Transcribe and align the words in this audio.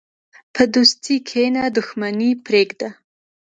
په 0.53 0.63
دوستۍ 0.73 1.15
کښېنه، 1.27 1.63
دښمني 1.77 2.31
پرېږده. 2.45 2.89